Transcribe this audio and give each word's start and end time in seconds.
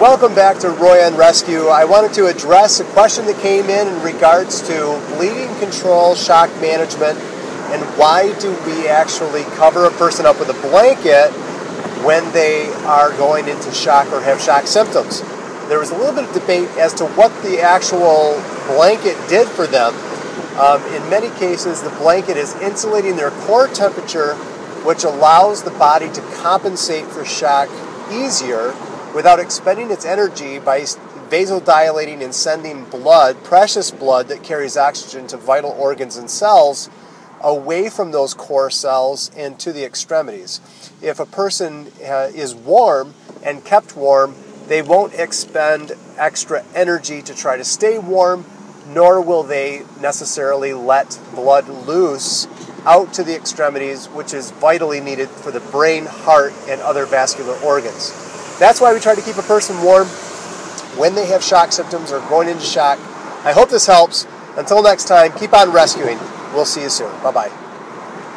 Welcome 0.00 0.34
back 0.34 0.58
to 0.60 0.70
Roy 0.70 1.04
on 1.04 1.14
Rescue. 1.14 1.66
I 1.66 1.84
wanted 1.84 2.14
to 2.14 2.24
address 2.24 2.80
a 2.80 2.84
question 2.84 3.26
that 3.26 3.38
came 3.42 3.66
in 3.66 3.86
in 3.86 4.02
regards 4.02 4.62
to 4.62 4.98
bleeding 5.14 5.54
control, 5.58 6.14
shock 6.14 6.48
management, 6.58 7.18
and 7.68 7.82
why 7.98 8.32
do 8.40 8.50
we 8.64 8.88
actually 8.88 9.42
cover 9.56 9.84
a 9.84 9.90
person 9.90 10.24
up 10.24 10.40
with 10.40 10.48
a 10.48 10.58
blanket 10.70 11.28
when 12.02 12.24
they 12.32 12.72
are 12.86 13.10
going 13.18 13.46
into 13.46 13.70
shock 13.72 14.10
or 14.10 14.22
have 14.22 14.40
shock 14.40 14.66
symptoms. 14.66 15.20
There 15.68 15.78
was 15.78 15.90
a 15.90 15.98
little 15.98 16.14
bit 16.14 16.24
of 16.24 16.32
debate 16.32 16.70
as 16.78 16.94
to 16.94 17.04
what 17.08 17.30
the 17.42 17.60
actual 17.60 18.42
blanket 18.68 19.18
did 19.28 19.48
for 19.48 19.66
them. 19.66 19.92
Um, 20.58 20.82
in 20.94 21.10
many 21.10 21.28
cases, 21.38 21.82
the 21.82 21.90
blanket 21.90 22.38
is 22.38 22.54
insulating 22.62 23.16
their 23.16 23.32
core 23.44 23.68
temperature, 23.68 24.34
which 24.82 25.04
allows 25.04 25.62
the 25.62 25.72
body 25.72 26.10
to 26.10 26.22
compensate 26.40 27.04
for 27.04 27.26
shock 27.26 27.68
easier 28.10 28.74
without 29.14 29.40
expending 29.40 29.90
its 29.90 30.04
energy 30.04 30.58
by 30.58 30.80
vasodilating 30.80 32.22
and 32.22 32.34
sending 32.34 32.84
blood, 32.84 33.42
precious 33.44 33.90
blood 33.90 34.28
that 34.28 34.42
carries 34.42 34.76
oxygen 34.76 35.26
to 35.28 35.36
vital 35.36 35.70
organs 35.70 36.16
and 36.16 36.30
cells, 36.30 36.90
away 37.40 37.88
from 37.88 38.10
those 38.10 38.34
core 38.34 38.70
cells 38.70 39.30
and 39.36 39.58
to 39.58 39.72
the 39.72 39.84
extremities. 39.84 40.60
If 41.00 41.20
a 41.20 41.26
person 41.26 41.86
uh, 42.04 42.30
is 42.34 42.54
warm 42.54 43.14
and 43.42 43.64
kept 43.64 43.96
warm, 43.96 44.34
they 44.66 44.82
won't 44.82 45.14
expend 45.14 45.92
extra 46.16 46.64
energy 46.74 47.22
to 47.22 47.34
try 47.34 47.56
to 47.56 47.64
stay 47.64 47.98
warm, 47.98 48.44
nor 48.88 49.20
will 49.20 49.42
they 49.42 49.82
necessarily 50.00 50.72
let 50.72 51.18
blood 51.34 51.68
loose 51.68 52.46
out 52.84 53.12
to 53.14 53.22
the 53.22 53.34
extremities, 53.34 54.06
which 54.08 54.32
is 54.32 54.50
vitally 54.52 55.00
needed 55.00 55.28
for 55.28 55.50
the 55.50 55.60
brain, 55.60 56.06
heart, 56.06 56.52
and 56.68 56.80
other 56.82 57.06
vascular 57.06 57.54
organs. 57.60 58.29
That's 58.60 58.78
why 58.78 58.92
we 58.92 59.00
try 59.00 59.14
to 59.14 59.22
keep 59.22 59.36
a 59.36 59.42
person 59.42 59.82
warm 59.82 60.06
when 60.96 61.14
they 61.14 61.26
have 61.26 61.42
shock 61.42 61.72
symptoms 61.72 62.12
or 62.12 62.20
going 62.28 62.46
into 62.48 62.62
shock. 62.62 62.98
I 63.42 63.52
hope 63.52 63.70
this 63.70 63.86
helps. 63.86 64.26
Until 64.56 64.82
next 64.82 65.04
time, 65.04 65.32
keep 65.32 65.54
on 65.54 65.72
rescuing. 65.72 66.18
We'll 66.52 66.66
see 66.66 66.82
you 66.82 66.90
soon. 66.90 67.10
Bye 67.22 67.32
bye. 67.32 67.69